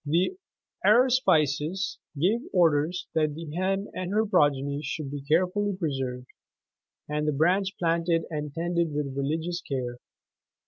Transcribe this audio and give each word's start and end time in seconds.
The 0.03 0.35
aruspices 0.83 1.99
gave 2.19 2.39
orders 2.53 3.05
that 3.13 3.35
the 3.35 3.55
hen 3.55 3.87
and 3.93 4.11
her 4.11 4.25
progeny 4.25 4.81
should 4.81 5.11
be 5.11 5.21
carefully 5.21 5.75
preserved, 5.77 6.25
and 7.07 7.27
the 7.27 7.31
branch 7.33 7.77
planted 7.77 8.23
and 8.31 8.51
tended 8.51 8.93
with 8.95 9.15
religious 9.15 9.61
care. 9.61 9.99